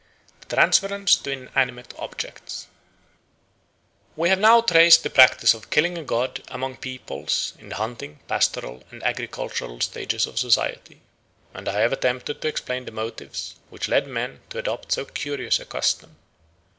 [0.47, 2.65] The Transference to Inanimate Objects
[4.15, 8.19] WE have now traced the practice of killing a god among peoples in the hunting,
[8.27, 11.01] pastoral, and agricultural stages of society;
[11.53, 15.59] and I have attempted to explain the motives which led men to adopt so curious
[15.59, 16.15] a custom.